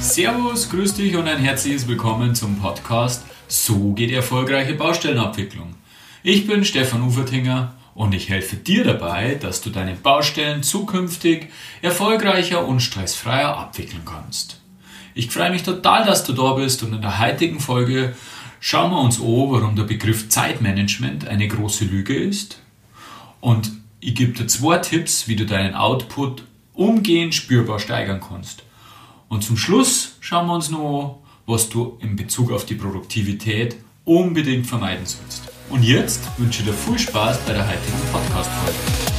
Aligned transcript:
Servus, 0.00 0.68
grüß 0.68 0.94
dich 0.94 1.14
und 1.14 1.28
ein 1.28 1.38
herzliches 1.38 1.86
Willkommen 1.86 2.34
zum 2.34 2.58
Podcast 2.58 3.24
So 3.46 3.92
geht 3.92 4.10
erfolgreiche 4.10 4.74
Baustellenabwicklung. 4.74 5.76
Ich 6.24 6.48
bin 6.48 6.64
Stefan 6.64 7.02
Ufertinger 7.02 7.74
und 7.94 8.12
ich 8.12 8.28
helfe 8.28 8.56
dir 8.56 8.82
dabei, 8.82 9.36
dass 9.36 9.60
du 9.60 9.70
deine 9.70 9.94
Baustellen 9.94 10.64
zukünftig 10.64 11.50
erfolgreicher 11.80 12.66
und 12.66 12.80
stressfreier 12.80 13.56
abwickeln 13.56 14.02
kannst. 14.04 14.60
Ich 15.14 15.30
freue 15.30 15.50
mich 15.50 15.62
total, 15.62 16.04
dass 16.04 16.24
du 16.24 16.32
da 16.32 16.54
bist 16.54 16.82
und 16.82 16.94
in 16.94 17.02
der 17.02 17.20
heutigen 17.20 17.60
Folge 17.60 18.16
schauen 18.60 18.90
wir 18.90 19.00
uns 19.00 19.18
an, 19.18 19.26
warum 19.26 19.74
der 19.74 19.84
Begriff 19.84 20.28
Zeitmanagement 20.28 21.26
eine 21.26 21.48
große 21.48 21.86
Lüge 21.86 22.14
ist 22.14 22.60
und 23.40 23.72
ich 24.00 24.14
gebe 24.14 24.32
dir 24.32 24.46
zwei 24.46 24.78
Tipps, 24.78 25.28
wie 25.28 25.36
du 25.36 25.44
deinen 25.44 25.74
Output 25.74 26.44
umgehend 26.74 27.34
spürbar 27.34 27.78
steigern 27.78 28.20
kannst. 28.26 28.62
Und 29.28 29.42
zum 29.42 29.56
Schluss 29.56 30.16
schauen 30.20 30.46
wir 30.46 30.54
uns 30.54 30.70
noch, 30.70 31.18
was 31.46 31.68
du 31.68 31.98
in 32.00 32.16
Bezug 32.16 32.50
auf 32.52 32.64
die 32.64 32.74
Produktivität 32.74 33.76
unbedingt 34.04 34.66
vermeiden 34.66 35.04
sollst. 35.04 35.50
Und 35.68 35.82
jetzt 35.82 36.20
wünsche 36.38 36.62
ich 36.62 36.68
dir 36.68 36.74
viel 36.74 36.98
Spaß 36.98 37.38
bei 37.46 37.52
der 37.52 37.66
heutigen 37.66 38.00
Podcast-Folge. 38.12 39.09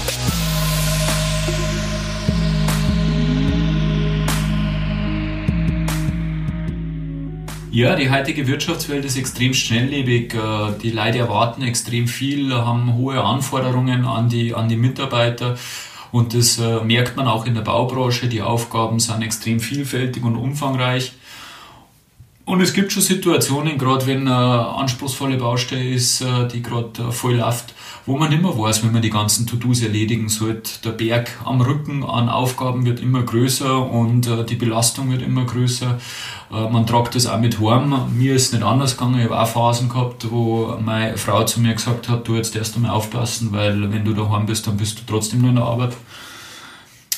Ja, 7.73 7.95
die 7.95 8.11
heutige 8.11 8.47
Wirtschaftswelt 8.47 9.05
ist 9.05 9.17
extrem 9.17 9.53
schnelllebig. 9.53 10.33
Äh, 10.33 10.77
die 10.83 10.91
Leute 10.91 11.19
erwarten 11.19 11.61
extrem 11.61 12.05
viel, 12.05 12.53
haben 12.53 12.95
hohe 12.95 13.23
Anforderungen 13.23 14.03
an 14.03 14.27
die, 14.27 14.53
an 14.53 14.67
die 14.67 14.75
Mitarbeiter. 14.75 15.57
Und 16.11 16.33
das 16.33 16.59
äh, 16.59 16.83
merkt 16.83 17.15
man 17.15 17.29
auch 17.29 17.45
in 17.45 17.53
der 17.53 17.61
Baubranche. 17.61 18.27
Die 18.27 18.41
Aufgaben 18.41 18.99
sind 18.99 19.21
extrem 19.21 19.61
vielfältig 19.61 20.21
und 20.25 20.35
umfangreich. 20.35 21.13
Und 22.43 22.59
es 22.59 22.73
gibt 22.73 22.91
schon 22.91 23.03
Situationen, 23.03 23.77
gerade 23.77 24.07
wenn 24.07 24.27
eine 24.27 24.67
anspruchsvolle 24.67 25.37
Baustelle 25.37 25.87
ist, 25.87 26.21
äh, 26.21 26.47
die 26.47 26.63
gerade 26.63 26.89
äh, 26.99 27.11
voll 27.11 27.35
läuft, 27.35 27.75
wo 28.07 28.17
man 28.17 28.31
immer 28.31 28.57
weiß, 28.57 28.83
wenn 28.83 28.91
man 28.91 29.03
die 29.03 29.11
ganzen 29.11 29.45
To-Dos 29.45 29.81
erledigen 29.83 30.27
sollte. 30.27 30.71
Der 30.83 30.89
Berg 30.89 31.29
am 31.45 31.61
Rücken 31.61 32.03
an 32.03 32.29
Aufgaben 32.29 32.83
wird 32.83 32.99
immer 32.99 33.21
größer 33.21 33.89
und 33.89 34.27
äh, 34.27 34.43
die 34.43 34.55
Belastung 34.55 35.11
wird 35.11 35.21
immer 35.21 35.45
größer. 35.45 35.99
Man 36.49 36.85
tragt 36.85 37.15
das 37.15 37.27
auch 37.27 37.39
mit 37.39 37.61
heim. 37.61 37.95
Mir 38.13 38.35
ist 38.35 38.51
nicht 38.51 38.61
anders 38.61 38.97
gegangen. 38.97 39.19
Ich 39.19 39.23
habe 39.23 39.39
auch 39.39 39.47
Phasen 39.47 39.87
gehabt, 39.87 40.29
wo 40.29 40.75
meine 40.83 41.15
Frau 41.15 41.45
zu 41.45 41.61
mir 41.61 41.73
gesagt 41.73 42.09
hat, 42.09 42.27
du 42.27 42.35
jetzt 42.35 42.57
erst 42.57 42.75
einmal 42.75 42.91
aufpassen, 42.91 43.53
weil 43.53 43.93
wenn 43.93 44.03
du 44.03 44.11
daheim 44.13 44.47
bist, 44.47 44.67
dann 44.67 44.75
bist 44.75 44.99
du 44.99 45.03
trotzdem 45.07 45.39
nur 45.39 45.51
in 45.51 45.55
der 45.55 45.63
Arbeit. 45.63 45.93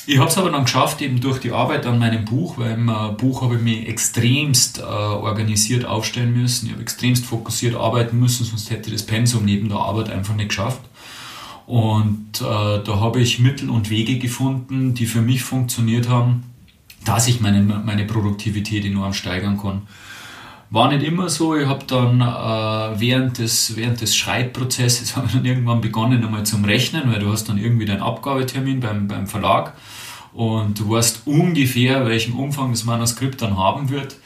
Ich 0.06 0.18
habe 0.18 0.28
es 0.28 0.36
aber 0.36 0.50
dann 0.50 0.64
geschafft, 0.64 1.00
eben 1.00 1.20
durch 1.20 1.38
die 1.40 1.52
Arbeit 1.52 1.86
an 1.86 1.98
meinem 1.98 2.26
Buch, 2.26 2.58
weil 2.58 2.72
im 2.72 2.88
äh, 2.90 3.12
Buch 3.16 3.40
habe 3.40 3.56
ich 3.56 3.62
mich 3.62 3.88
extremst 3.88 4.78
äh, 4.78 4.82
organisiert 4.82 5.86
aufstellen 5.86 6.34
müssen. 6.34 6.66
Ich 6.66 6.72
habe 6.72 6.82
extremst 6.82 7.24
fokussiert 7.24 7.74
arbeiten 7.74 8.20
müssen, 8.20 8.44
sonst 8.44 8.70
hätte 8.70 8.90
ich 8.90 8.96
das 8.96 9.06
Pensum 9.06 9.46
neben 9.46 9.68
der 9.70 9.78
Arbeit 9.78 10.10
einfach 10.10 10.34
nicht 10.34 10.48
geschafft. 10.48 10.80
Und 11.66 12.40
äh, 12.42 12.44
da 12.84 13.00
habe 13.00 13.20
ich 13.20 13.38
Mittel 13.38 13.70
und 13.70 13.88
Wege 13.88 14.18
gefunden, 14.18 14.92
die 14.92 15.06
für 15.06 15.22
mich 15.22 15.42
funktioniert 15.42 16.10
haben, 16.10 16.44
dass 17.06 17.26
ich 17.26 17.40
meine, 17.40 17.62
meine 17.62 18.04
Produktivität 18.04 18.84
enorm 18.84 19.14
steigern 19.14 19.58
kann. 19.58 19.82
War 20.68 20.92
nicht 20.92 21.06
immer 21.06 21.30
so. 21.30 21.56
Ich 21.56 21.66
habe 21.66 21.84
dann 21.86 22.20
äh, 22.20 23.00
während, 23.00 23.38
des, 23.38 23.76
während 23.76 24.02
des 24.02 24.14
Schreibprozesses 24.14 25.16
habe 25.16 25.28
ich 25.28 25.32
dann 25.32 25.46
irgendwann 25.46 25.80
begonnen 25.80 26.22
einmal 26.22 26.44
zum 26.44 26.64
Rechnen, 26.66 27.10
weil 27.10 27.20
du 27.20 27.32
hast 27.32 27.48
dann 27.48 27.56
irgendwie 27.56 27.86
deinen 27.86 28.02
Abgabetermin 28.02 28.80
beim, 28.80 29.08
beim 29.08 29.26
Verlag 29.26 29.72
und 30.34 30.80
du 30.80 30.90
weißt 30.90 31.22
ungefähr, 31.26 32.06
welchen 32.06 32.34
Umfang 32.34 32.72
das 32.72 32.84
Manuskript 32.84 33.40
dann 33.40 33.56
haben 33.56 33.88
wird. 33.88 34.16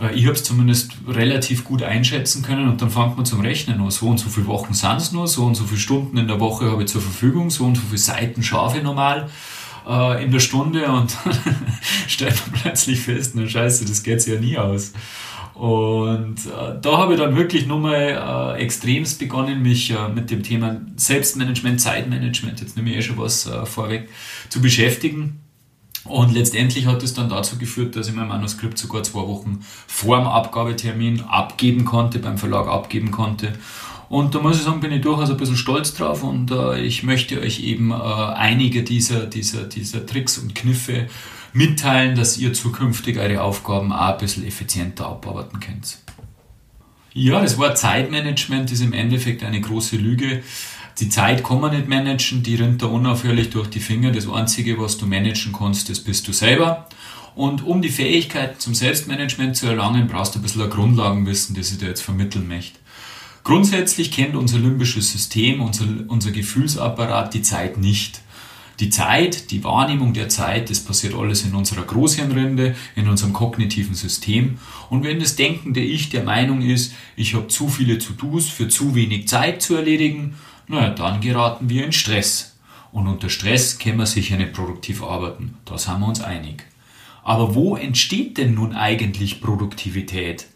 Äh, 0.00 0.14
ich 0.14 0.26
habe 0.26 0.34
es 0.34 0.44
zumindest 0.44 0.92
relativ 1.08 1.64
gut 1.64 1.82
einschätzen 1.82 2.42
können 2.42 2.68
und 2.68 2.82
dann 2.82 2.90
fängt 2.90 3.16
man 3.16 3.24
zum 3.24 3.40
Rechnen 3.40 3.80
an. 3.80 3.90
So 3.90 4.08
und 4.08 4.18
so 4.18 4.28
viele 4.28 4.46
Wochen 4.48 4.74
sind 4.74 4.96
es 4.96 5.12
nur, 5.12 5.28
so 5.28 5.44
und 5.44 5.54
so 5.54 5.64
viele 5.64 5.80
Stunden 5.80 6.16
in 6.18 6.28
der 6.28 6.40
Woche 6.40 6.70
habe 6.70 6.82
ich 6.82 6.88
zur 6.88 7.00
Verfügung, 7.00 7.50
so 7.50 7.64
und 7.64 7.76
so 7.76 7.82
viele 7.82 7.98
Seiten 7.98 8.42
schaffe 8.42 8.78
ich 8.78 8.82
normal 8.82 9.30
äh, 9.88 10.24
in 10.24 10.32
der 10.32 10.40
Stunde 10.40 10.90
und 10.90 11.16
stellt 12.08 12.34
man 12.46 12.60
plötzlich 12.60 13.00
fest, 13.00 13.32
na 13.34 13.46
scheiße, 13.46 13.84
das 13.84 14.02
geht 14.02 14.26
ja 14.26 14.40
nie 14.40 14.58
aus. 14.58 14.92
Und 15.56 16.36
äh, 16.44 16.78
da 16.82 16.98
habe 16.98 17.14
ich 17.14 17.18
dann 17.18 17.34
wirklich 17.34 17.66
nochmal 17.66 18.56
äh, 18.58 18.62
extremst 18.62 19.18
begonnen, 19.18 19.62
mich 19.62 19.90
äh, 19.90 20.08
mit 20.14 20.30
dem 20.30 20.42
Thema 20.42 20.82
Selbstmanagement, 20.96 21.80
Zeitmanagement, 21.80 22.60
jetzt 22.60 22.76
nehme 22.76 22.90
ich 22.90 22.96
eh 22.96 23.02
schon 23.02 23.16
was 23.16 23.46
äh, 23.46 23.64
vorweg, 23.64 24.10
zu 24.50 24.60
beschäftigen. 24.60 25.40
Und 26.04 26.34
letztendlich 26.34 26.84
hat 26.84 27.02
es 27.02 27.14
dann 27.14 27.30
dazu 27.30 27.56
geführt, 27.56 27.96
dass 27.96 28.06
ich 28.06 28.14
mein 28.14 28.28
Manuskript 28.28 28.76
sogar 28.76 29.02
zwei 29.02 29.20
Wochen 29.20 29.60
vor 29.86 30.18
dem 30.18 30.26
Abgabetermin 30.26 31.22
abgeben 31.22 31.86
konnte, 31.86 32.18
beim 32.18 32.36
Verlag 32.36 32.68
abgeben 32.68 33.10
konnte. 33.10 33.54
Und 34.10 34.34
da 34.34 34.40
muss 34.40 34.58
ich 34.58 34.62
sagen, 34.62 34.80
bin 34.80 34.92
ich 34.92 35.00
durchaus 35.00 35.30
ein 35.30 35.38
bisschen 35.38 35.56
stolz 35.56 35.94
drauf 35.94 36.22
und 36.22 36.50
äh, 36.50 36.80
ich 36.80 37.02
möchte 37.02 37.40
euch 37.40 37.60
eben 37.60 37.92
äh, 37.92 37.94
einige 37.94 38.82
dieser, 38.82 39.26
dieser, 39.26 39.64
dieser 39.64 40.04
Tricks 40.04 40.36
und 40.36 40.54
Kniffe 40.54 41.08
mitteilen, 41.56 42.16
dass 42.16 42.36
ihr 42.36 42.52
zukünftig 42.52 43.18
eure 43.18 43.42
Aufgaben 43.42 43.92
auch 43.92 44.12
ein 44.12 44.18
bisschen 44.18 44.46
effizienter 44.46 45.06
abarbeiten 45.06 45.58
könnt. 45.58 45.98
Ja, 47.14 47.40
das 47.40 47.56
Wort 47.56 47.78
Zeitmanagement 47.78 48.70
ist 48.70 48.82
im 48.82 48.92
Endeffekt 48.92 49.42
eine 49.42 49.60
große 49.60 49.96
Lüge. 49.96 50.42
Die 51.00 51.08
Zeit 51.08 51.42
kann 51.42 51.60
man 51.60 51.74
nicht 51.74 51.88
managen, 51.88 52.42
die 52.42 52.56
rinnt 52.56 52.82
da 52.82 52.86
unaufhörlich 52.86 53.48
durch 53.48 53.68
die 53.68 53.80
Finger. 53.80 54.12
Das 54.12 54.28
Einzige, 54.28 54.78
was 54.78 54.98
du 54.98 55.06
managen 55.06 55.54
kannst, 55.54 55.88
das 55.88 56.00
bist 56.00 56.28
du 56.28 56.32
selber. 56.32 56.88
Und 57.34 57.64
um 57.64 57.80
die 57.80 57.88
Fähigkeit 57.88 58.60
zum 58.60 58.74
Selbstmanagement 58.74 59.56
zu 59.56 59.66
erlangen, 59.66 60.08
brauchst 60.08 60.34
du 60.34 60.38
ein 60.38 60.42
bisschen 60.42 60.62
ein 60.62 60.70
Grundlagenwissen, 60.70 61.56
das 61.56 61.72
ich 61.72 61.78
dir 61.78 61.88
jetzt 61.88 62.02
vermitteln 62.02 62.48
möchte. 62.48 62.78
Grundsätzlich 63.44 64.10
kennt 64.10 64.36
unser 64.36 64.58
limbisches 64.58 65.12
System, 65.12 65.62
unser, 65.62 65.86
unser 66.08 66.32
Gefühlsapparat 66.32 67.32
die 67.32 67.42
Zeit 67.42 67.78
nicht. 67.78 68.20
Die 68.80 68.90
Zeit, 68.90 69.50
die 69.50 69.64
Wahrnehmung 69.64 70.12
der 70.12 70.28
Zeit, 70.28 70.68
das 70.68 70.80
passiert 70.80 71.14
alles 71.14 71.44
in 71.44 71.54
unserer 71.54 71.82
Großhirnrinde, 71.82 72.76
in 72.94 73.08
unserem 73.08 73.32
kognitiven 73.32 73.94
System. 73.94 74.58
Und 74.90 75.04
wenn 75.04 75.18
das 75.18 75.36
denkende 75.36 75.80
Ich 75.80 76.10
der 76.10 76.24
Meinung 76.24 76.60
ist, 76.60 76.92
ich 77.16 77.34
habe 77.34 77.48
zu 77.48 77.68
viele 77.68 77.98
To-Dos 77.98 78.48
für 78.48 78.68
zu 78.68 78.94
wenig 78.94 79.28
Zeit 79.28 79.62
zu 79.62 79.76
erledigen, 79.76 80.34
naja, 80.68 80.90
dann 80.90 81.20
geraten 81.20 81.68
wir 81.70 81.84
in 81.84 81.92
Stress. 81.92 82.56
Und 82.92 83.06
unter 83.06 83.30
Stress 83.30 83.78
können 83.78 83.98
wir 83.98 84.06
sicher 84.06 84.36
nicht 84.36 84.52
produktiv 84.52 85.02
arbeiten. 85.02 85.54
Da 85.64 85.78
sind 85.78 86.00
wir 86.00 86.08
uns 86.08 86.20
einig. 86.20 86.64
Aber 87.22 87.54
wo 87.54 87.76
entsteht 87.76 88.38
denn 88.38 88.54
nun 88.54 88.74
eigentlich 88.74 89.40
Produktivität? 89.40 90.46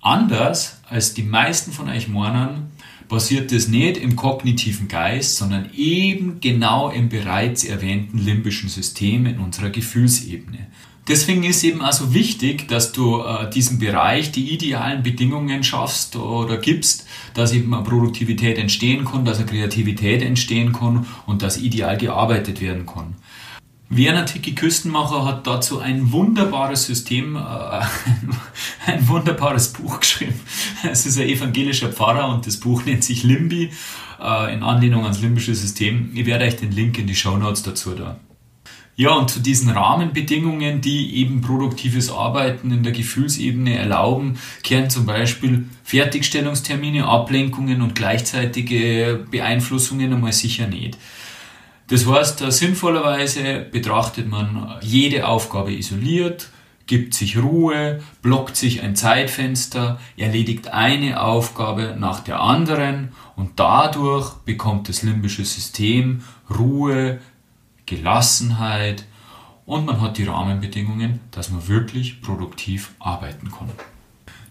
Anders 0.00 0.80
als 0.88 1.14
die 1.14 1.22
meisten 1.22 1.72
von 1.72 1.88
euch 1.88 2.06
meinen, 2.06 2.70
basiert 3.08 3.52
es 3.52 3.68
nicht 3.68 3.96
im 3.96 4.16
kognitiven 4.16 4.88
Geist, 4.88 5.36
sondern 5.36 5.70
eben 5.76 6.40
genau 6.40 6.90
im 6.90 7.08
bereits 7.08 7.64
erwähnten 7.64 8.18
limbischen 8.18 8.68
System 8.68 9.26
in 9.26 9.38
unserer 9.38 9.70
Gefühlsebene. 9.70 10.66
Deswegen 11.08 11.44
ist 11.44 11.62
eben 11.62 11.82
also 11.82 12.14
wichtig, 12.14 12.66
dass 12.66 12.90
du 12.90 13.22
äh, 13.22 13.48
diesem 13.50 13.78
Bereich 13.78 14.32
die 14.32 14.52
idealen 14.52 15.04
Bedingungen 15.04 15.62
schaffst 15.62 16.16
oder 16.16 16.56
gibst, 16.56 17.06
dass 17.32 17.52
eben 17.52 17.72
eine 17.72 17.84
Produktivität 17.84 18.58
entstehen 18.58 19.04
kann, 19.04 19.24
dass 19.24 19.38
eine 19.38 19.46
Kreativität 19.46 20.22
entstehen 20.22 20.72
kann 20.72 21.06
und 21.26 21.42
dass 21.42 21.58
ideal 21.58 21.96
gearbeitet 21.96 22.60
werden 22.60 22.86
kann. 22.86 23.14
Werner 23.88 24.26
Tiki 24.26 24.54
Küstenmacher 24.54 25.24
hat 25.24 25.46
dazu 25.46 25.78
ein 25.78 26.10
wunderbares 26.10 26.86
System, 26.86 27.36
äh, 27.36 27.38
ein 28.86 29.08
wunderbares 29.08 29.72
Buch 29.72 30.00
geschrieben. 30.00 30.40
Es 30.90 31.06
ist 31.06 31.18
ein 31.18 31.28
evangelischer 31.28 31.92
Pfarrer 31.92 32.28
und 32.28 32.46
das 32.46 32.58
Buch 32.58 32.84
nennt 32.84 33.04
sich 33.04 33.22
Limbi, 33.22 33.70
äh, 34.20 34.54
in 34.54 34.62
Anlehnung 34.64 35.04
ans 35.04 35.20
limbische 35.20 35.54
System. 35.54 36.10
Ich 36.14 36.26
werde 36.26 36.44
euch 36.44 36.56
den 36.56 36.72
Link 36.72 36.98
in 36.98 37.06
die 37.06 37.14
Show 37.14 37.36
Notes 37.36 37.62
dazu 37.62 37.94
da. 37.94 38.18
Ja, 38.98 39.12
und 39.12 39.30
zu 39.30 39.40
diesen 39.40 39.68
Rahmenbedingungen, 39.68 40.80
die 40.80 41.16
eben 41.16 41.42
produktives 41.42 42.10
Arbeiten 42.10 42.70
in 42.70 42.82
der 42.82 42.92
Gefühlsebene 42.92 43.76
erlauben, 43.76 44.38
kehren 44.62 44.88
zum 44.88 45.04
Beispiel 45.04 45.66
Fertigstellungstermine, 45.84 47.06
Ablenkungen 47.06 47.82
und 47.82 47.94
gleichzeitige 47.94 49.26
Beeinflussungen 49.30 50.14
einmal 50.14 50.32
sicher 50.32 50.66
nicht. 50.66 50.96
Das 51.88 52.06
heißt, 52.06 52.50
sinnvollerweise 52.50 53.60
betrachtet 53.70 54.28
man 54.28 54.76
jede 54.80 55.28
Aufgabe 55.28 55.72
isoliert, 55.72 56.48
gibt 56.86 57.14
sich 57.14 57.38
Ruhe, 57.38 58.00
blockt 58.22 58.56
sich 58.56 58.82
ein 58.82 58.96
Zeitfenster, 58.96 60.00
erledigt 60.16 60.68
eine 60.68 61.22
Aufgabe 61.22 61.96
nach 61.98 62.20
der 62.20 62.40
anderen 62.40 63.12
und 63.36 63.58
dadurch 63.60 64.34
bekommt 64.44 64.88
das 64.88 65.02
limbische 65.02 65.44
System 65.44 66.22
Ruhe, 66.50 67.20
Gelassenheit 67.86 69.04
und 69.64 69.86
man 69.86 70.00
hat 70.00 70.18
die 70.18 70.24
Rahmenbedingungen, 70.24 71.20
dass 71.30 71.50
man 71.50 71.66
wirklich 71.68 72.20
produktiv 72.22 72.92
arbeiten 72.98 73.50
kann. 73.50 73.70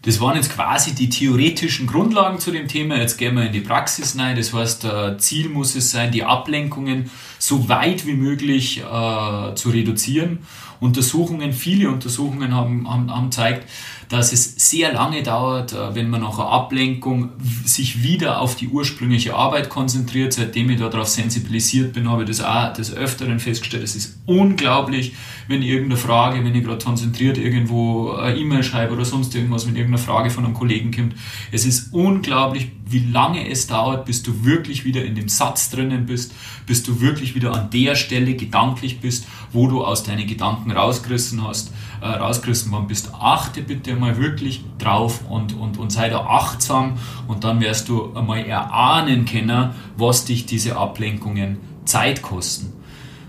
Das 0.06 0.22
waren 0.22 0.36
jetzt 0.36 0.54
quasi 0.54 0.94
die 0.94 1.10
theoretischen 1.10 1.88
Grundlagen 1.88 2.40
zu 2.40 2.52
dem 2.52 2.68
Thema. 2.68 2.98
Jetzt 2.98 3.18
gehen 3.18 3.36
wir 3.36 3.48
in 3.48 3.54
die 3.54 3.62
Praxis 3.62 4.16
rein. 4.18 4.36
Das 4.36 4.54
heißt, 4.54 4.86
äh, 4.86 5.18
Ziel 5.18 5.50
muss 5.50 5.75
es 5.75 5.90
sein, 5.90 6.12
die 6.12 6.24
Ablenkungen 6.24 7.10
so 7.40 7.68
weit 7.69 8.06
wie 8.06 8.13
möglich 8.13 8.81
äh, 8.81 9.56
zu 9.56 9.69
reduzieren. 9.69 10.40
Untersuchungen, 10.80 11.54
viele 11.54 11.90
Untersuchungen 11.90 12.54
haben, 12.54 12.90
haben, 12.90 13.12
haben 13.12 13.31
zeigt, 13.31 13.68
dass 14.10 14.34
es 14.34 14.69
sehr 14.69 14.94
lange 14.94 15.24
dauert, 15.24 15.74
äh, 15.74 15.96
wenn 15.96 16.10
man 16.10 16.22
nach 16.22 16.38
einer 16.38 16.50
Ablenkung 16.50 17.31
sich 17.66 18.04
wieder 18.04 18.42
auf 18.42 18.56
die 18.56 18.68
ursprüngliche 18.68 19.36
Arbeit 19.36 19.69
konzentriert. 19.69 20.34
Seitdem 20.34 20.69
ich 20.69 20.80
darauf 20.80 21.08
sensibilisiert 21.08 21.94
bin, 21.94 22.10
habe 22.10 22.24
ich 22.24 22.30
das 22.30 22.42
auch 22.42 22.74
des 22.74 22.94
Öfteren 22.94 23.40
festgestellt. 23.40 23.84
Es 23.84 23.96
ist 23.96 24.19
unglaublich, 24.25 25.13
wenn 25.48 25.62
irgendeine 25.62 25.98
Frage, 25.98 26.44
wenn 26.44 26.54
ich 26.54 26.63
gerade 26.63 26.84
konzentriert 26.84 27.38
irgendwo 27.38 28.12
eine 28.12 28.38
E-Mail 28.38 28.63
schreibe 28.63 28.94
oder 28.94 29.06
sonst 29.06 29.34
irgendwas, 29.36 29.68
wenn 29.68 29.75
irgendeine 29.95 29.97
Frage 29.97 30.30
von 30.30 30.45
einem 30.45 30.53
Kollegen 30.53 30.92
kommt. 30.92 31.15
Es 31.51 31.65
ist 31.65 31.94
unglaublich, 31.94 32.71
wie 32.88 33.00
lange 33.00 33.50
es 33.50 33.68
dauert, 33.68 34.06
bis 34.06 34.24
du 34.24 34.45
wirklich 34.45 34.86
wieder 34.86 35.03
in 35.03 35.15
dem 35.15 35.30
Satz 35.30 35.69
drinnen 35.69 36.06
bist, 36.06 36.33
bis 36.65 36.83
du 36.83 37.01
wirklich 37.01 37.36
wieder 37.36 37.53
an 37.53 37.69
der 37.71 37.95
Stelle 37.95 38.36
gedanklich 38.36 39.00
bist, 39.00 39.25
wo 39.51 39.68
du 39.68 39.83
aus 39.83 40.03
deinen 40.03 40.27
Gedanken 40.27 40.71
rausgerissen 40.71 41.45
hast, 41.45 41.71
äh, 42.01 42.07
rausgerissen 42.07 42.71
worden 42.71 42.88
bist. 42.88 43.12
Achte 43.13 43.62
bitte 43.62 43.95
mal 43.95 44.18
wirklich 44.18 44.63
drauf 44.77 45.21
und, 45.30 45.53
und, 45.53 45.77
und 45.77 45.92
sei 45.92 46.09
da 46.09 46.25
achtsam 46.25 46.98
und 47.27 47.44
dann 47.44 47.59
wirst 47.62 47.89
du 47.89 48.13
einmal 48.15 48.45
erahnen 48.45 49.25
können, 49.25 49.71
was 49.98 50.25
dich 50.25 50.45
diese 50.45 50.77
Ablenkungen 50.77 51.57
Zeit 51.86 52.21
kosten. 52.21 52.74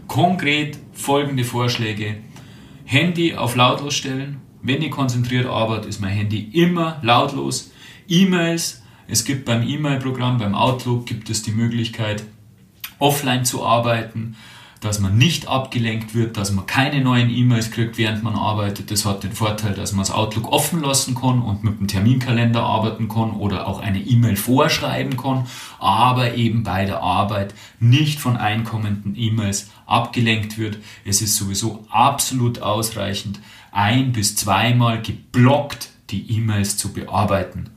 Konkret 0.07 0.79
folgende 0.93 1.45
Vorschläge. 1.45 2.17
Handy 2.85 3.35
auf 3.35 3.57
lautlos 3.57 3.95
stellen. 3.95 4.46
Wenn 4.67 4.83
ich 4.83 4.91
konzentriert 4.91 5.47
arbeite, 5.47 5.89
ist 5.89 6.01
mein 6.01 6.11
Handy 6.11 6.51
immer 6.53 6.99
lautlos. 7.03 7.71
E-Mails 8.09 8.83
es 9.09 9.25
gibt 9.25 9.45
beim 9.45 9.67
E-Mail-Programm, 9.67 10.39
beim 10.39 10.55
Outlook 10.55 11.07
gibt 11.07 11.31
es 11.31 11.43
die 11.43 11.53
Möglichkeit, 11.53 12.25
offline 12.99 13.45
zu 13.45 13.65
arbeiten, 13.65 14.37
dass 14.81 15.01
man 15.01 15.17
nicht 15.17 15.49
abgelenkt 15.49 16.15
wird, 16.15 16.37
dass 16.37 16.53
man 16.53 16.67
keine 16.67 17.01
neuen 17.01 17.31
E-Mails 17.31 17.71
kriegt, 17.71 17.99
während 17.99 18.23
man 18.23 18.35
arbeitet. 18.35 18.91
Das 18.91 19.05
hat 19.05 19.25
den 19.25 19.33
Vorteil, 19.33 19.75
dass 19.75 19.93
man 19.93 20.01
das 20.01 20.11
Outlook 20.11 20.53
offen 20.53 20.83
lassen 20.83 21.15
kann 21.15 21.43
und 21.43 21.65
mit 21.65 21.81
dem 21.81 21.89
Terminkalender 21.89 22.63
arbeiten 22.63 23.09
kann 23.09 23.33
oder 23.33 23.67
auch 23.67 23.81
eine 23.81 24.01
E-Mail 24.01 24.37
vorschreiben 24.37 25.17
kann, 25.17 25.47
aber 25.79 26.35
eben 26.35 26.63
bei 26.63 26.85
der 26.85 27.03
Arbeit 27.03 27.55
nicht 27.81 28.21
von 28.21 28.37
einkommenden 28.37 29.15
E-Mails 29.17 29.71
abgelenkt 29.87 30.59
wird. 30.59 30.79
Es 31.05 31.23
ist 31.23 31.37
sowieso 31.37 31.85
absolut 31.91 32.61
ausreichend, 32.61 33.41
ein 33.73 34.13
bis 34.13 34.37
zweimal 34.37 35.03
geblockt 35.03 35.91
die 36.11 36.31
E-Mails 36.31 36.77
zu 36.77 36.93
bearbeiten 36.93 37.71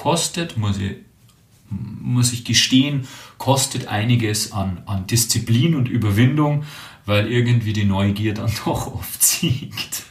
kostet, 0.00 0.56
muss 0.56 0.78
ich, 0.78 0.96
muss 1.70 2.32
ich 2.32 2.44
gestehen, 2.44 3.06
kostet 3.38 3.88
einiges 3.88 4.52
an, 4.52 4.82
an 4.86 5.06
Disziplin 5.06 5.74
und 5.74 5.88
Überwindung, 5.88 6.64
weil 7.06 7.30
irgendwie 7.30 7.72
die 7.72 7.84
Neugier 7.84 8.34
dann 8.34 8.52
doch 8.64 8.94
oft 8.94 9.22
siegt. 9.22 10.04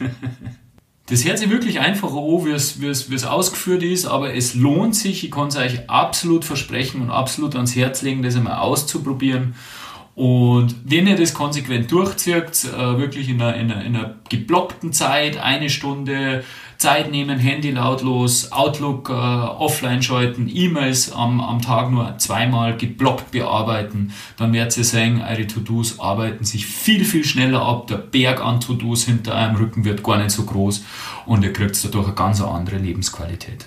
Das 1.06 1.24
hört 1.24 1.38
sich 1.38 1.50
wirklich 1.50 1.80
einfacher 1.80 2.14
an, 2.14 2.46
wie 2.46 2.50
es, 2.50 2.80
wie, 2.80 2.86
es, 2.86 3.10
wie 3.10 3.16
es 3.16 3.24
ausgeführt 3.24 3.82
ist, 3.82 4.06
aber 4.06 4.32
es 4.34 4.54
lohnt 4.54 4.94
sich, 4.94 5.24
ich 5.24 5.30
kann 5.30 5.48
es 5.48 5.56
euch 5.56 5.90
absolut 5.90 6.44
versprechen 6.44 7.02
und 7.02 7.10
absolut 7.10 7.56
ans 7.56 7.74
Herz 7.74 8.02
legen, 8.02 8.22
das 8.22 8.36
einmal 8.36 8.58
auszuprobieren. 8.58 9.54
Und 10.20 10.74
wenn 10.84 11.06
ihr 11.06 11.16
das 11.16 11.32
konsequent 11.32 11.90
durchzieht, 11.90 12.66
äh, 12.76 12.98
wirklich 12.98 13.30
in 13.30 13.40
einer, 13.40 13.54
in, 13.54 13.72
einer, 13.72 13.82
in 13.82 13.96
einer 13.96 14.16
geblockten 14.28 14.92
Zeit, 14.92 15.38
eine 15.38 15.70
Stunde, 15.70 16.44
Zeit 16.76 17.10
nehmen, 17.10 17.38
Handy 17.38 17.70
lautlos, 17.70 18.52
Outlook 18.52 19.08
äh, 19.08 19.12
offline 19.12 20.02
schalten, 20.02 20.50
E-Mails 20.52 21.10
am, 21.10 21.40
am 21.40 21.62
Tag 21.62 21.90
nur 21.90 22.18
zweimal 22.18 22.76
geblockt 22.76 23.30
bearbeiten, 23.30 24.12
dann 24.36 24.52
werdet 24.52 24.76
ihr 24.76 24.84
sehen, 24.84 25.22
eure 25.26 25.46
To-Dos 25.46 25.98
arbeiten 26.00 26.44
sich 26.44 26.66
viel, 26.66 27.06
viel 27.06 27.24
schneller 27.24 27.62
ab. 27.62 27.86
Der 27.86 27.96
Berg 27.96 28.44
an 28.44 28.60
To-Dos 28.60 29.04
hinter 29.04 29.34
eurem 29.34 29.56
Rücken 29.56 29.86
wird 29.86 30.02
gar 30.02 30.18
nicht 30.18 30.32
so 30.32 30.42
groß 30.42 30.84
und 31.24 31.42
ihr 31.44 31.54
kriegt 31.54 31.82
dadurch 31.82 32.08
eine 32.08 32.14
ganz 32.14 32.42
andere 32.42 32.76
Lebensqualität. 32.76 33.64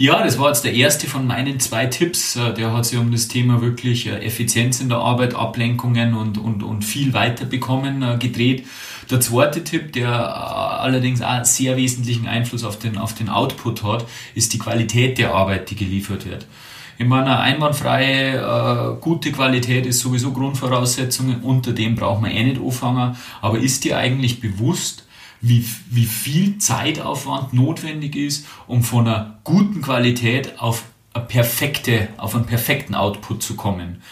Ja, 0.00 0.24
das 0.24 0.38
war 0.38 0.48
jetzt 0.48 0.64
der 0.64 0.72
erste 0.72 1.06
von 1.06 1.26
meinen 1.26 1.60
zwei 1.60 1.84
Tipps. 1.84 2.34
Äh, 2.34 2.54
der 2.54 2.72
hat 2.72 2.86
sich 2.86 2.98
um 2.98 3.12
das 3.12 3.28
Thema 3.28 3.60
wirklich 3.60 4.06
äh, 4.06 4.24
Effizienz 4.24 4.80
in 4.80 4.88
der 4.88 4.96
Arbeit, 4.96 5.34
Ablenkungen 5.34 6.14
und, 6.14 6.38
und, 6.38 6.62
und 6.62 6.86
viel 6.86 7.12
weiterbekommen 7.12 8.02
äh, 8.02 8.16
gedreht. 8.16 8.66
Der 9.10 9.20
zweite 9.20 9.62
Tipp, 9.62 9.92
der 9.92 10.10
allerdings 10.80 11.20
auch 11.20 11.44
sehr 11.44 11.76
wesentlichen 11.76 12.26
Einfluss 12.26 12.64
auf 12.64 12.78
den, 12.78 12.96
auf 12.96 13.12
den 13.12 13.28
Output 13.28 13.82
hat, 13.82 14.06
ist 14.34 14.54
die 14.54 14.58
Qualität 14.58 15.18
der 15.18 15.34
Arbeit, 15.34 15.68
die 15.68 15.76
geliefert 15.76 16.24
wird. 16.24 16.46
Ich 16.96 17.06
meine, 17.06 17.26
eine 17.26 17.40
einwandfreie, 17.40 18.38
äh, 18.38 19.00
gute 19.02 19.32
Qualität 19.32 19.84
ist 19.84 19.98
sowieso 19.98 20.32
Grundvoraussetzung, 20.32 21.42
unter 21.42 21.72
dem 21.72 21.94
braucht 21.94 22.22
man 22.22 22.30
eh 22.30 22.42
nicht 22.42 22.58
anfangen. 22.58 23.16
Aber 23.42 23.58
ist 23.58 23.84
dir 23.84 23.98
eigentlich 23.98 24.40
bewusst, 24.40 25.04
wie, 25.40 25.64
wie 25.90 26.04
viel 26.04 26.58
Zeitaufwand 26.58 27.52
notwendig 27.52 28.16
ist, 28.16 28.46
um 28.66 28.82
von 28.82 29.06
einer 29.06 29.38
guten 29.44 29.80
Qualität 29.82 30.58
auf, 30.60 30.84
eine 31.12 31.24
perfekte, 31.24 32.08
auf 32.16 32.34
einen 32.34 32.46
perfekten 32.46 32.94
Output 32.94 33.42
zu 33.42 33.56
kommen. 33.56 34.02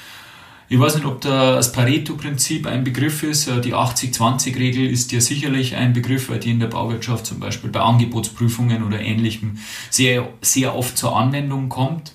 Ich 0.71 0.79
weiß 0.79 0.97
nicht, 0.97 1.07
ob 1.07 1.23
das 1.23 1.73
Pareto-Prinzip 1.73 2.67
ein 2.67 2.85
Begriff 2.85 3.23
ist. 3.23 3.49
Äh, 3.49 3.61
die 3.61 3.75
80-20-Regel 3.75 4.91
ist 4.91 5.13
ja 5.13 5.21
sicherlich 5.21 5.77
ein 5.77 5.95
Begriff, 5.95 6.29
weil 6.29 6.41
die 6.41 6.51
in 6.51 6.61
der 6.61 6.67
Bauwirtschaft 6.67 7.25
zum 7.25 7.41
Beispiel 7.41 7.71
bei 7.71 7.81
Angebotsprüfungen 7.81 8.85
oder 8.85 9.01
Ähnlichem 9.01 9.59
sehr, 9.89 10.29
sehr 10.43 10.77
oft 10.77 10.99
zur 10.99 11.17
Anwendung 11.17 11.71
kommt. 11.71 12.13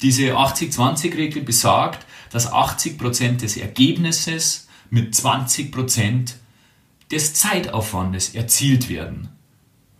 Diese 0.00 0.36
80-20-Regel 0.36 1.42
besagt, 1.42 2.06
dass 2.30 2.52
80% 2.52 3.38
des 3.38 3.56
Ergebnisses 3.56 4.68
mit 4.90 5.14
20% 5.14 6.34
des 7.10 7.34
Zeitaufwandes 7.34 8.34
erzielt 8.34 8.88
werden. 8.88 9.28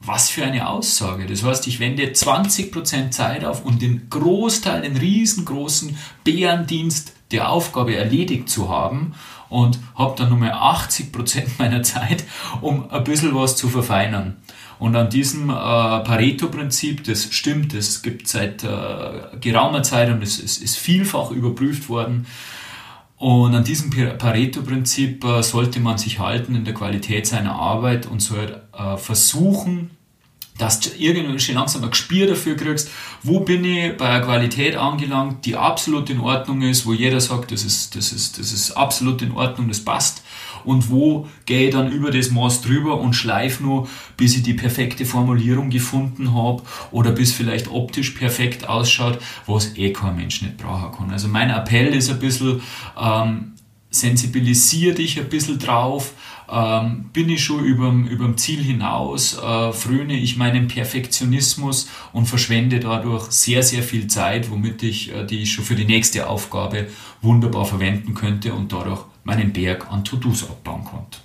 Was 0.01 0.31
für 0.31 0.45
eine 0.45 0.69
Aussage. 0.69 1.27
Das 1.27 1.43
heißt, 1.43 1.67
ich 1.67 1.81
wende 1.81 2.05
20% 2.05 3.11
Zeit 3.11 3.45
auf, 3.45 3.65
um 3.65 3.79
den 3.79 4.09
Großteil, 4.09 4.83
den 4.83 4.97
riesengroßen 4.97 5.97
Bärendienst 6.23 7.15
der 7.33 7.51
Aufgabe 7.51 7.97
erledigt 7.97 8.49
zu 8.49 8.69
haben 8.69 9.15
und 9.49 9.79
habe 9.97 10.15
dann 10.17 10.29
nur 10.29 10.39
mehr 10.39 10.57
80% 10.57 11.59
meiner 11.59 11.83
Zeit, 11.83 12.25
um 12.61 12.91
ein 12.91 13.05
bisschen 13.05 13.35
was 13.35 13.57
zu 13.57 13.69
verfeinern. 13.69 14.37
Und 14.79 14.95
an 14.95 15.11
diesem 15.11 15.51
äh, 15.51 15.53
Pareto-Prinzip, 15.53 17.03
das 17.05 17.33
stimmt, 17.33 17.75
das 17.75 18.03
gibt 18.03 18.29
seit 18.29 18.63
äh, 18.63 19.37
geraumer 19.41 19.83
Zeit 19.83 20.09
und 20.11 20.23
es, 20.23 20.41
es 20.41 20.59
ist 20.59 20.79
vielfach 20.79 21.33
überprüft 21.33 21.89
worden, 21.89 22.27
und 23.19 23.55
an 23.55 23.65
diesem 23.65 23.91
Pareto-Prinzip 23.91 25.25
äh, 25.25 25.43
sollte 25.43 25.81
man 25.81 25.99
sich 25.99 26.21
halten 26.21 26.55
in 26.55 26.65
der 26.65 26.75
Qualität 26.75 27.27
seiner 27.27 27.55
Arbeit 27.55 28.07
und 28.07 28.21
soll 28.21 28.63
äh, 28.73 28.97
versuchen, 28.97 29.91
dass 30.57 30.81
du 30.81 30.91
irgendwann 30.97 31.39
schon 31.39 31.55
langsam 31.57 31.85
ein 31.85 31.91
Gespür 31.91 32.27
dafür 32.27 32.57
kriegst, 32.57 32.91
wo 33.23 33.41
bin 33.41 33.65
ich 33.65 33.97
bei 33.97 34.09
einer 34.09 34.25
Qualität 34.25 34.77
angelangt, 34.77 35.47
die 35.47 35.57
absolut 35.57 36.11
in 36.11 36.21
Ordnung 36.21 36.63
ist, 36.63 36.87
wo 36.87 36.93
jeder 36.93 37.21
sagt, 37.21 37.53
das 37.53 37.65
ist, 37.65 37.97
das 37.97 38.13
ist, 38.13 38.39
das 38.39 38.53
ist 38.53 38.73
absolut 38.73 39.23
in 39.23 39.33
Ordnung, 39.33 39.69
das 39.69 39.85
passt. 39.85 40.23
Und 40.65 40.91
wo 40.91 41.29
gehe 41.47 41.69
ich 41.69 41.75
dann 41.75 41.91
über 41.93 42.11
das 42.11 42.31
Maß 42.31 42.63
drüber 42.63 43.01
und 43.01 43.15
schleife 43.15 43.63
nur, 43.63 43.89
bis 44.17 44.37
ich 44.37 44.43
die 44.43 44.55
perfekte 44.55 45.05
Formulierung 45.05 45.71
gefunden 45.71 46.35
habe 46.35 46.63
oder 46.91 47.13
bis 47.13 47.33
vielleicht 47.33 47.69
optisch 47.69 48.11
perfekt 48.11 48.69
ausschaut, 48.69 49.19
was 49.47 49.77
eh 49.77 49.93
kein 49.93 50.17
Mensch 50.17 50.43
nicht 50.43 50.57
brauchen 50.57 50.93
kann. 50.97 51.11
Also 51.11 51.29
mein 51.29 51.51
Appell 51.51 51.95
ist 51.95 52.11
ein 52.11 52.19
bisschen, 52.19 52.61
ähm, 53.01 53.53
sensibilisiere 53.91 54.95
dich 54.95 55.19
ein 55.19 55.29
bisschen 55.29 55.59
drauf, 55.59 56.13
ähm, 56.51 57.11
bin 57.13 57.29
ich 57.29 57.45
schon 57.45 57.65
über 57.65 57.89
dem 57.91 58.37
Ziel 58.37 58.63
hinaus, 58.63 59.39
äh, 59.39 59.73
fröne 59.73 60.15
ich 60.15 60.37
meinen 60.37 60.69
Perfektionismus 60.69 61.89
und 62.13 62.27
verschwende 62.27 62.81
dadurch 62.81 63.31
sehr, 63.31 63.63
sehr 63.63 63.83
viel 63.83 64.07
Zeit, 64.07 64.51
womit 64.51 64.83
ich 64.83 65.15
äh, 65.15 65.25
die 65.25 65.47
schon 65.47 65.65
für 65.65 65.75
die 65.75 65.85
nächste 65.85 66.29
Aufgabe 66.29 66.89
wunderbar 67.23 67.65
verwenden 67.65 68.15
könnte 68.15 68.55
und 68.55 68.73
dadurch 68.73 69.05
meinen 69.29 69.53
Berg 69.53 69.93
an 69.93 70.03
To-Dos 70.05 70.45
abbauen 70.45 70.85
konnte. 70.85 71.19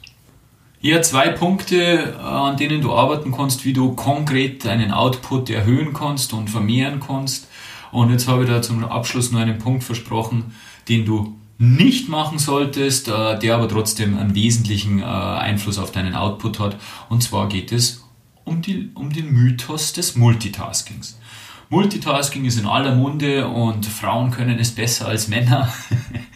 Hier 0.80 1.02
zwei 1.02 1.30
Punkte, 1.30 1.78
äh, 1.78 2.22
an 2.22 2.58
denen 2.58 2.82
du 2.82 2.94
arbeiten 2.94 3.32
kannst, 3.32 3.64
wie 3.64 3.72
du 3.72 3.94
konkret 3.94 4.66
deinen 4.66 4.92
Output 4.92 5.50
erhöhen 5.50 5.94
kannst 5.94 6.34
und 6.34 6.50
vermehren 6.50 7.00
kannst. 7.00 7.48
Und 7.94 8.12
jetzt 8.12 8.28
habe 8.28 8.44
ich 8.44 8.50
da 8.50 8.62
zum 8.62 8.84
Abschluss 8.84 9.32
nur 9.32 9.42
einen 9.42 9.58
Punkt 9.58 9.84
versprochen, 9.84 10.54
den 10.90 11.06
du 11.06 11.40
nicht 11.58 12.10
machen 12.10 12.38
solltest, 12.38 13.08
äh, 13.08 13.40
der 13.40 13.56
aber 13.56 13.70
trotzdem 13.70 14.18
einen 14.18 14.36
wesentlichen 14.36 15.00
äh, 15.00 15.06
Einfluss 15.06 15.80
auf 15.80 15.92
deinen 15.92 16.14
Output 16.14 16.60
hat. 16.60 16.78
Und 17.08 17.24
zwar 17.24 17.48
geht 17.48 17.72
es 17.72 18.04
um, 18.44 18.62
die, 18.62 18.90
um 18.96 19.14
den 19.14 19.32
Mythos 19.32 19.94
des 19.94 20.18
Multitaskings. 20.18 21.18
Multitasking 21.70 22.44
ist 22.44 22.60
in 22.60 22.68
aller 22.68 22.94
Munde 22.94 23.48
und 23.48 23.86
Frauen 23.86 24.32
können 24.32 24.60
es 24.60 24.72
besser 24.72 25.08
als 25.08 25.30
Männer. 25.30 25.72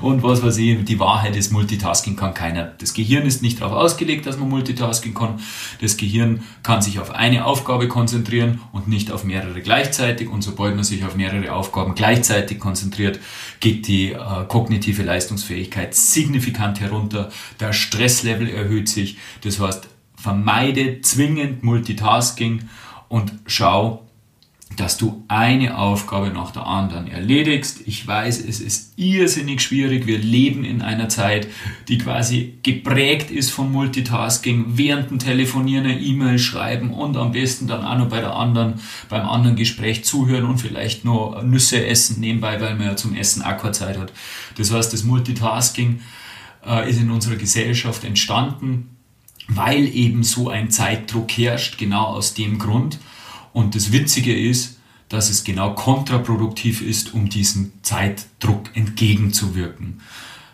und 0.00 0.22
was 0.22 0.42
weiß 0.42 0.58
ich. 0.58 0.84
Die 0.84 1.00
Wahrheit 1.00 1.36
ist, 1.36 1.52
Multitasking 1.52 2.16
kann 2.16 2.34
keiner. 2.34 2.72
Das 2.78 2.94
Gehirn 2.94 3.26
ist 3.26 3.42
nicht 3.42 3.60
darauf 3.60 3.72
ausgelegt, 3.72 4.26
dass 4.26 4.38
man 4.38 4.48
Multitasking 4.48 5.14
kann. 5.14 5.40
Das 5.80 5.96
Gehirn 5.96 6.42
kann 6.62 6.82
sich 6.82 6.98
auf 6.98 7.10
eine 7.10 7.44
Aufgabe 7.44 7.88
konzentrieren 7.88 8.60
und 8.72 8.88
nicht 8.88 9.10
auf 9.10 9.24
mehrere 9.24 9.60
gleichzeitig. 9.60 10.28
Und 10.28 10.42
sobald 10.42 10.74
man 10.74 10.84
sich 10.84 11.04
auf 11.04 11.16
mehrere 11.16 11.52
Aufgaben 11.52 11.94
gleichzeitig 11.94 12.58
konzentriert, 12.58 13.20
geht 13.60 13.86
die 13.86 14.12
äh, 14.12 14.18
kognitive 14.48 15.02
Leistungsfähigkeit 15.02 15.94
signifikant 15.94 16.80
herunter. 16.80 17.30
Der 17.60 17.72
Stresslevel 17.72 18.48
erhöht 18.48 18.88
sich. 18.88 19.18
Das 19.42 19.60
heißt, 19.60 19.88
vermeide 20.16 21.00
zwingend 21.02 21.62
Multitasking 21.62 22.68
und 23.08 23.32
schau, 23.46 24.04
dass 24.76 24.96
du 24.96 25.24
eine 25.28 25.78
Aufgabe 25.78 26.30
nach 26.30 26.50
der 26.50 26.66
anderen 26.66 27.06
erledigst. 27.06 27.82
Ich 27.86 28.06
weiß, 28.06 28.44
es 28.44 28.60
ist 28.60 28.92
irrsinnig 28.96 29.60
schwierig. 29.60 30.06
Wir 30.06 30.18
leben 30.18 30.64
in 30.64 30.82
einer 30.82 31.08
Zeit, 31.08 31.48
die 31.88 31.98
quasi 31.98 32.58
geprägt 32.62 33.30
ist 33.30 33.50
von 33.50 33.70
Multitasking, 33.70 34.64
während 34.76 35.10
dem 35.10 35.18
Telefonieren 35.18 35.84
eine 35.84 36.00
E-Mail 36.00 36.38
schreiben 36.38 36.92
und 36.92 37.16
am 37.16 37.32
besten 37.32 37.66
dann 37.66 37.84
auch 37.84 37.98
noch 37.98 38.08
bei 38.08 38.20
der 38.20 38.34
anderen, 38.34 38.74
beim 39.08 39.28
anderen 39.28 39.56
Gespräch 39.56 40.04
zuhören 40.04 40.44
und 40.44 40.58
vielleicht 40.58 41.04
nur 41.04 41.42
Nüsse 41.42 41.86
essen 41.86 42.20
nebenbei, 42.20 42.60
weil 42.60 42.76
man 42.76 42.86
ja 42.88 42.96
zum 42.96 43.14
Essen 43.14 43.42
Aquazeit 43.42 43.98
hat. 43.98 44.12
Das 44.56 44.72
heißt, 44.72 44.92
das 44.92 45.04
Multitasking 45.04 46.00
äh, 46.66 46.88
ist 46.88 47.00
in 47.00 47.10
unserer 47.10 47.36
Gesellschaft 47.36 48.04
entstanden, 48.04 48.96
weil 49.48 49.94
eben 49.94 50.22
so 50.22 50.48
ein 50.48 50.70
Zeitdruck 50.70 51.30
herrscht, 51.32 51.78
genau 51.78 52.04
aus 52.04 52.34
dem 52.34 52.58
Grund. 52.58 52.98
Und 53.54 53.76
das 53.76 53.92
Witzige 53.92 54.36
ist, 54.36 54.80
dass 55.08 55.30
es 55.30 55.44
genau 55.44 55.74
kontraproduktiv 55.74 56.82
ist, 56.82 57.14
um 57.14 57.28
diesem 57.28 57.72
Zeitdruck 57.82 58.64
entgegenzuwirken. 58.74 60.00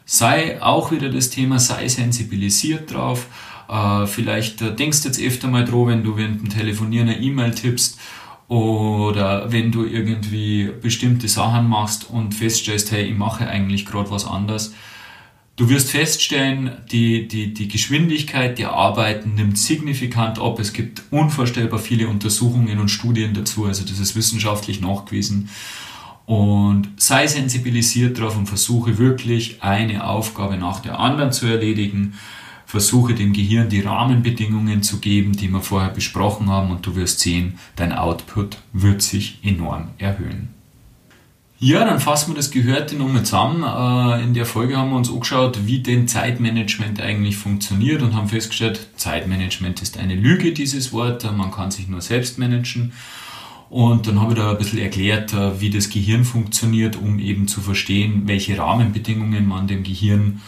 Sei 0.04 0.60
auch 0.62 0.92
wieder 0.92 1.08
das 1.08 1.30
Thema, 1.30 1.58
sei 1.58 1.88
sensibilisiert 1.88 2.92
drauf. 2.92 3.26
Äh, 3.70 4.06
vielleicht 4.06 4.60
äh, 4.60 4.76
denkst 4.76 5.02
du 5.02 5.08
jetzt 5.08 5.20
öfter 5.20 5.48
mal 5.48 5.64
drauf, 5.64 5.88
wenn 5.88 6.04
du 6.04 6.16
während 6.16 6.42
dem 6.42 6.50
Telefonieren 6.50 7.08
eine 7.08 7.20
E-Mail 7.20 7.54
tippst 7.54 7.98
oder 8.48 9.50
wenn 9.50 9.72
du 9.72 9.84
irgendwie 9.86 10.70
bestimmte 10.82 11.28
Sachen 11.28 11.68
machst 11.68 12.10
und 12.10 12.34
feststellst, 12.34 12.90
hey, 12.90 13.04
ich 13.04 13.16
mache 13.16 13.48
eigentlich 13.48 13.86
gerade 13.86 14.10
was 14.10 14.26
anderes 14.26 14.74
Du 15.60 15.68
wirst 15.68 15.90
feststellen, 15.90 16.70
die, 16.90 17.28
die, 17.28 17.52
die 17.52 17.68
Geschwindigkeit 17.68 18.58
der 18.58 18.72
Arbeiten 18.72 19.34
nimmt 19.34 19.58
signifikant 19.58 20.38
ab. 20.38 20.58
Es 20.58 20.72
gibt 20.72 21.02
unvorstellbar 21.10 21.78
viele 21.78 22.08
Untersuchungen 22.08 22.78
und 22.78 22.88
Studien 22.88 23.34
dazu, 23.34 23.66
also 23.66 23.84
das 23.84 23.98
ist 23.98 24.16
wissenschaftlich 24.16 24.80
nachgewiesen. 24.80 25.50
Und 26.24 26.88
sei 26.96 27.26
sensibilisiert 27.26 28.18
darauf 28.18 28.38
und 28.38 28.46
versuche 28.46 28.96
wirklich 28.96 29.62
eine 29.62 30.08
Aufgabe 30.08 30.56
nach 30.56 30.80
der 30.80 30.98
anderen 30.98 31.30
zu 31.30 31.44
erledigen. 31.44 32.14
Versuche 32.64 33.12
dem 33.12 33.34
Gehirn 33.34 33.68
die 33.68 33.82
Rahmenbedingungen 33.82 34.82
zu 34.82 34.98
geben, 34.98 35.32
die 35.32 35.50
wir 35.50 35.60
vorher 35.60 35.90
besprochen 35.90 36.48
haben 36.48 36.70
und 36.70 36.86
du 36.86 36.96
wirst 36.96 37.20
sehen, 37.20 37.58
dein 37.76 37.92
Output 37.92 38.56
wird 38.72 39.02
sich 39.02 39.40
enorm 39.42 39.88
erhöhen. 39.98 40.59
Ja, 41.62 41.84
dann 41.84 42.00
fassen 42.00 42.30
wir 42.30 42.36
das 42.36 42.50
Gehörte 42.50 42.96
nochmal 42.96 43.22
zusammen. 43.22 43.62
Äh, 43.62 44.24
in 44.24 44.32
der 44.32 44.46
Folge 44.46 44.78
haben 44.78 44.88
wir 44.88 44.96
uns 44.96 45.10
angeschaut, 45.10 45.66
wie 45.66 45.80
denn 45.80 46.08
Zeitmanagement 46.08 47.02
eigentlich 47.02 47.36
funktioniert 47.36 48.00
und 48.00 48.14
haben 48.14 48.28
festgestellt, 48.28 48.88
Zeitmanagement 48.96 49.82
ist 49.82 49.98
eine 49.98 50.14
Lüge, 50.14 50.54
dieses 50.54 50.90
Wort. 50.94 51.22
Man 51.36 51.50
kann 51.50 51.70
sich 51.70 51.86
nur 51.86 52.00
selbst 52.00 52.38
managen. 52.38 52.94
Und 53.68 54.06
dann 54.06 54.22
habe 54.22 54.32
ich 54.32 54.38
da 54.38 54.52
ein 54.52 54.56
bisschen 54.56 54.78
erklärt, 54.78 55.34
äh, 55.34 55.60
wie 55.60 55.68
das 55.68 55.90
Gehirn 55.90 56.24
funktioniert, 56.24 56.96
um 56.96 57.18
eben 57.18 57.46
zu 57.46 57.60
verstehen, 57.60 58.22
welche 58.24 58.56
Rahmenbedingungen 58.56 59.46
man 59.46 59.68
dem 59.68 59.82
Gehirn 59.82 60.40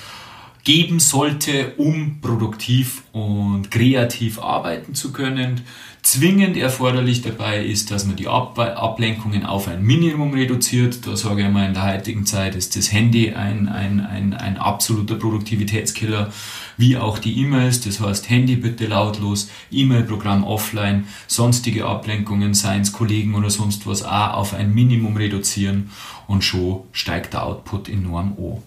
geben 0.64 1.00
sollte, 1.00 1.72
um 1.76 2.20
produktiv 2.20 3.02
und 3.12 3.70
kreativ 3.70 4.38
arbeiten 4.38 4.94
zu 4.94 5.12
können. 5.12 5.62
Zwingend 6.02 6.56
erforderlich 6.56 7.22
dabei 7.22 7.64
ist, 7.64 7.92
dass 7.92 8.06
man 8.06 8.16
die 8.16 8.26
Ab 8.26 8.58
Ablenkungen 8.58 9.46
auf 9.46 9.68
ein 9.68 9.84
Minimum 9.84 10.34
reduziert. 10.34 11.06
Da 11.06 11.16
sage 11.16 11.42
ich 11.42 11.48
mal, 11.48 11.66
in 11.66 11.74
der 11.74 11.94
heutigen 11.94 12.26
Zeit 12.26 12.56
ist 12.56 12.74
das 12.74 12.92
Handy 12.92 13.32
ein, 13.32 13.68
ein, 13.68 14.00
ein, 14.00 14.34
ein 14.34 14.56
absoluter 14.56 15.14
Produktivitätskiller, 15.14 16.32
wie 16.76 16.96
auch 16.96 17.18
die 17.18 17.40
E-Mails. 17.40 17.82
Das 17.82 18.00
heißt, 18.00 18.28
Handy 18.30 18.56
bitte 18.56 18.86
lautlos, 18.86 19.48
E-Mail-Programm 19.70 20.42
offline, 20.42 21.06
sonstige 21.28 21.86
Ablenkungen, 21.86 22.54
seien 22.54 22.82
es 22.82 22.92
Kollegen 22.92 23.36
oder 23.36 23.50
sonst 23.50 23.86
was, 23.86 24.02
auch 24.02 24.34
auf 24.34 24.54
ein 24.54 24.74
Minimum 24.74 25.16
reduzieren 25.16 25.90
und 26.26 26.42
schon 26.42 26.80
steigt 26.90 27.34
der 27.34 27.46
Output 27.46 27.88
enorm 27.88 28.36
an. 28.38 28.62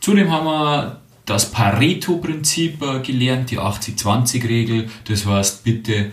Zudem 0.00 0.30
haben 0.30 0.44
wir 0.44 1.00
das 1.28 1.50
Pareto-Prinzip 1.50 2.82
äh, 2.82 3.00
gelernt, 3.00 3.50
die 3.50 3.58
80-20-Regel. 3.58 4.88
Das 5.04 5.26
heißt, 5.26 5.64
bitte 5.64 6.12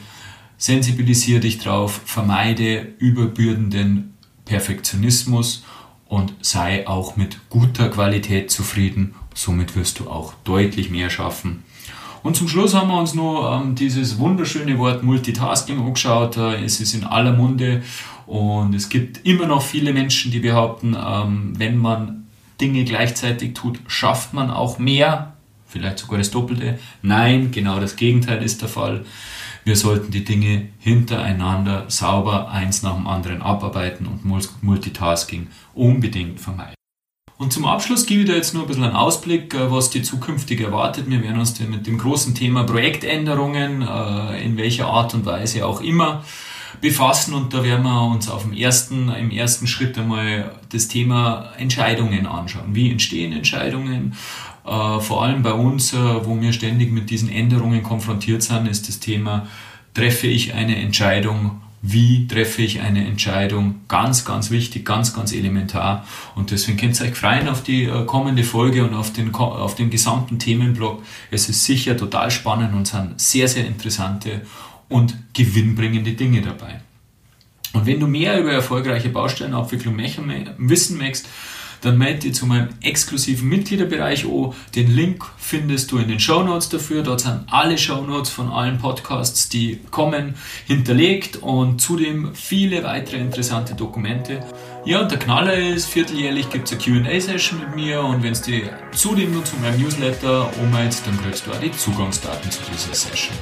sensibilisiere 0.58 1.40
dich 1.40 1.60
drauf, 1.60 2.02
vermeide 2.06 2.94
überbürdenden 2.98 4.14
Perfektionismus 4.46 5.64
und 6.08 6.34
sei 6.42 6.88
auch 6.88 7.16
mit 7.16 7.50
guter 7.50 7.90
Qualität 7.90 8.52
zufrieden. 8.52 9.16
Somit 9.34 9.76
wirst 9.76 10.00
du 10.00 10.10
auch 10.10 10.34
deutlich 10.44 10.90
mehr 10.90 11.10
schaffen. 11.10 11.64
Und 12.24 12.36
zum 12.36 12.48
Schluss 12.48 12.74
haben 12.74 12.88
wir 12.88 13.00
uns 13.00 13.14
noch 13.14 13.62
ähm, 13.62 13.76
dieses 13.76 14.18
wunderschöne 14.18 14.80
Wort 14.80 15.04
Multitasking 15.04 15.80
angeschaut. 15.80 16.38
Äh, 16.38 16.64
es 16.64 16.80
ist 16.80 16.94
in 16.94 17.04
aller 17.04 17.34
Munde 17.34 17.84
und 18.26 18.74
es 18.74 18.90
gibt 18.90 19.26
immer 19.26 19.46
noch 19.46 19.62
viele 19.62 19.94
Menschen, 19.94 20.32
die 20.32 20.40
behaupten, 20.40 20.96
ähm, 21.00 21.54
wenn 21.58 21.78
man 21.78 22.25
Dinge 22.62 22.84
gleichzeitig 22.84 23.54
tut, 23.54 23.80
schafft 23.88 24.34
man 24.34 24.50
auch 24.50 24.80
mehr, 24.80 25.34
vielleicht 25.68 26.00
sogar 26.00 26.18
das 26.18 26.32
Doppelte. 26.32 26.80
Nein, 27.02 27.52
genau 27.52 27.80
das 27.80 27.96
Gegenteil 27.96 28.44
ist 28.44 28.62
der 28.62 28.70
Fall. 28.70 29.06
Wir 29.64 29.76
sollten 29.76 30.12
die 30.12 30.24
Dinge 30.24 30.70
hintereinander 30.80 31.86
sauber 31.88 32.50
eins 32.52 32.84
nach 32.84 32.96
dem 32.96 33.08
anderen 33.08 33.42
abarbeiten 33.42 34.06
und 34.06 34.24
Multitasking 34.62 35.48
unbedingt 35.74 36.40
vermeiden. 36.40 36.76
Und 37.38 37.52
zum 37.52 37.66
Abschluss 37.66 38.06
gebe 38.06 38.22
ich 38.22 38.28
da 38.30 38.36
jetzt 38.36 38.54
nur 38.54 38.64
ein 38.64 38.68
bisschen 38.68 38.86
einen 38.86 38.96
Ausblick, 38.96 39.54
äh, 39.54 39.70
was 39.70 39.90
die 39.90 40.02
zukünftig 40.02 40.62
erwartet. 40.62 41.10
Wir 41.10 41.22
werden 41.22 41.40
uns 41.40 41.60
mit 41.60 41.86
dem 41.86 41.98
großen 41.98 42.34
Thema 42.34 42.64
Projektänderungen, 42.64 43.82
äh, 43.82 44.42
in 44.46 44.56
welcher 44.56 44.86
Art 44.88 45.14
und 45.14 45.26
Weise 45.26 45.66
auch 45.66 45.82
immer, 45.82 46.24
befassen 46.82 47.34
und 47.34 47.54
da 47.54 47.64
werden 47.64 47.84
wir 47.84 48.04
uns 48.04 48.30
auf 48.30 48.44
dem 48.44 48.54
ersten, 48.54 49.10
im 49.10 49.32
ersten 49.32 49.68
Schritt 49.68 49.98
einmal 49.98 50.52
das 50.72 50.88
Thema 50.88 51.52
Entscheidungen 51.58 52.26
anschauen. 52.26 52.74
Wie 52.76 52.92
entstehen 52.92 53.32
Entscheidungen? 53.32 54.14
Äh, 54.66 55.00
vor 55.00 55.24
allem 55.24 55.44
bei 55.44 55.54
uns, 55.54 55.94
äh, 55.94 55.98
wo 55.98 56.40
wir 56.40 56.54
ständig 56.54 56.92
mit 56.92 57.10
diesen 57.10 57.30
Änderungen 57.30 57.84
konfrontiert 57.84 58.44
sind, 58.44 58.68
ist 58.68 58.88
das 58.88 59.00
Thema, 59.00 59.48
treffe 59.94 60.28
ich 60.28 60.54
eine 60.54 60.76
Entscheidung 60.78 61.62
wie 61.88 62.28
treffe 62.28 62.64
ich 62.64 62.82
eine 62.82 63.06
Entscheidung? 63.06 63.82
Ganz, 63.88 64.26
ganz 64.26 64.50
wichtig, 64.50 64.86
ganz, 64.86 65.14
ganz 65.14 65.32
elementar. 65.34 66.04
Und 66.34 66.50
deswegen 66.50 66.80
könnt 66.80 67.00
ihr 67.00 67.06
euch 67.06 67.16
freuen 67.16 67.48
auf 67.48 67.62
die 67.62 67.84
äh, 67.84 68.06
kommende 68.06 68.44
Folge 68.44 68.84
und 68.84 68.96
auf 68.96 69.14
den, 69.14 69.34
auf 69.36 69.76
den 69.76 69.92
gesamten 69.92 70.40
Themenblock. 70.40 71.04
Es 71.30 71.48
ist 71.48 71.64
sicher 71.64 71.96
total 71.96 72.32
spannend 72.32 72.74
und 72.74 72.88
sind 72.88 73.22
sehr, 73.22 73.48
sehr 73.48 73.68
interessante 73.68 74.42
und 74.90 75.16
gewinnbringende 75.34 76.14
Dinge 76.14 76.42
dabei. 76.42 76.82
Und 77.74 77.86
wenn 77.86 78.00
du 78.00 78.08
mehr 78.08 78.40
über 78.40 78.54
erfolgreiche 78.54 79.10
Baustellenabwicklung 79.10 79.98
wissen 80.58 80.98
möchtest, 80.98 81.28
dann 81.82 81.98
melde 81.98 82.22
dich 82.22 82.34
zu 82.36 82.46
meinem 82.46 82.70
exklusiven 82.82 83.48
Mitgliederbereich 83.48 84.26
an. 84.26 84.54
Den 84.76 84.94
Link 84.96 85.24
findest 85.38 85.92
du 85.92 85.98
in 85.98 86.08
den 86.08 86.20
Show 86.20 86.42
Notes 86.44 86.70
dafür. 86.70 87.04
Dort 87.04 87.22
sind 87.22 87.42
alle 87.48 87.78
Show 87.78 88.02
Notes 88.02 88.30
von 88.32 88.50
allen 88.50 88.80
Podcasts, 88.80 89.50
die 89.50 89.80
kommen, 89.92 90.36
hinterlegt 90.66 91.38
und 91.38 91.80
zudem 91.80 92.34
viele 92.34 92.84
weitere 92.84 93.18
interessante 93.18 93.76
Dokumente. 93.76 94.44
Ja, 94.86 95.02
und 95.02 95.12
der 95.12 95.20
Knaller 95.20 95.56
ist, 95.56 95.88
vierteljährlich 95.88 96.50
gibt 96.50 96.72
es 96.72 96.88
eine 96.88 97.04
QA-Session 97.04 97.60
mit 97.60 97.76
mir 97.76 98.02
und 98.02 98.24
wenn 98.24 98.32
es 98.32 98.42
dir 98.42 98.72
zudem 98.92 99.34
nur 99.34 99.46
zu 99.46 99.56
meinem 99.58 99.80
Newsletter 99.82 100.50
umhältst, 100.62 101.06
dann 101.06 101.22
kriegst 101.22 101.46
du 101.46 101.52
auch 101.52 101.60
die 101.60 101.72
Zugangsdaten 101.72 102.50
zu 102.50 102.62
dieser 102.72 102.94
Session. 102.94 103.36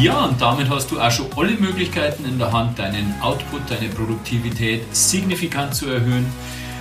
Ja, 0.00 0.24
und 0.24 0.40
damit 0.40 0.68
hast 0.70 0.90
du 0.90 1.00
auch 1.00 1.10
schon 1.10 1.26
alle 1.36 1.52
Möglichkeiten 1.52 2.24
in 2.24 2.36
der 2.36 2.50
Hand, 2.50 2.78
deinen 2.80 3.14
Output, 3.20 3.62
deine 3.70 3.88
Produktivität 3.88 4.82
signifikant 4.94 5.74
zu 5.74 5.88
erhöhen. 5.88 6.26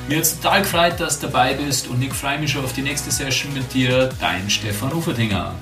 Mir 0.10 0.17
hat 0.17 0.41
total 0.41 0.62
gefreut, 0.63 1.00
dass 1.00 1.20
du 1.20 1.27
dabei 1.27 1.53
bist 1.53 1.88
und 1.88 2.01
ich 2.01 2.12
freue 2.12 2.39
mich 2.39 2.51
schon 2.51 2.65
auf 2.65 2.74
die 2.74 2.82
nächste 2.82 3.12
Session 3.12 3.53
mit 3.53 3.72
dir, 3.72 4.10
dein 4.20 4.50
Stefan 4.50 4.91
Uferdinger. 4.91 5.53